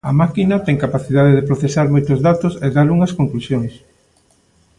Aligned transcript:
A 0.09 0.11
máquina 0.21 0.63
ten 0.65 0.81
capacidade 0.85 1.33
de 1.37 1.47
procesar 1.49 1.85
moitos 1.93 2.19
datos 2.27 2.53
e 2.65 2.67
dar 2.75 2.87
unhas 2.97 3.15
conclusións. 3.19 3.73